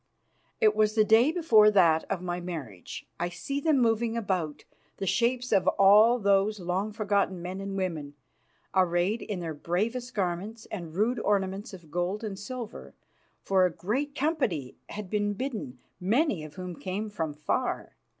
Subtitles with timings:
[0.59, 3.05] It was the day before that of my marriage.
[3.19, 4.63] I see them moving about,
[4.97, 8.15] the shapes of all those long forgotten men and women,
[8.73, 12.95] arrayed in their bravest garments and rude ornaments of gold and silver,
[13.43, 17.95] for a great company had been bidden, many of whom came from far.